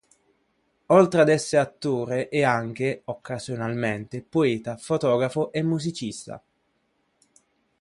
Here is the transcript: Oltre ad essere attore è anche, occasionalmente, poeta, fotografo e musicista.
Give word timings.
Oltre 0.87 1.21
ad 1.21 1.29
essere 1.29 1.61
attore 1.61 2.27
è 2.29 2.41
anche, 2.41 3.03
occasionalmente, 3.05 4.23
poeta, 4.23 4.75
fotografo 4.75 5.51
e 5.51 5.61
musicista. 5.61 6.41